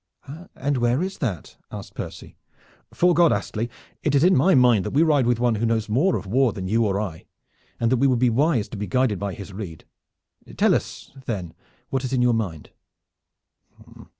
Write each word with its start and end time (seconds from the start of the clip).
"And 0.55 0.77
where 0.77 1.03
is 1.03 1.19
that?" 1.19 1.57
asked 1.71 1.93
Percy. 1.93 2.35
"'Fore 2.91 3.13
God, 3.13 3.31
Astley, 3.31 3.69
it 4.01 4.15
is 4.15 4.23
in 4.23 4.35
my 4.35 4.55
mind 4.55 4.83
that 4.83 4.93
we 4.95 5.03
ride 5.03 5.27
with 5.27 5.39
one 5.39 5.53
who 5.53 5.65
knows 5.67 5.87
more 5.89 6.15
of 6.15 6.25
war 6.25 6.53
than 6.53 6.67
you 6.67 6.83
or 6.87 6.99
I, 6.99 7.27
and 7.79 7.91
that 7.91 7.97
we 7.97 8.07
would 8.07 8.17
be 8.17 8.31
wise 8.31 8.67
to 8.69 8.77
be 8.77 8.87
guided 8.87 9.19
by 9.19 9.35
his 9.35 9.53
rede. 9.53 9.85
Tell 10.57 10.73
us 10.73 11.11
then 11.27 11.53
what 11.91 12.03
is 12.03 12.13
in 12.13 12.21
your 12.23 12.33
mind." 12.33 12.71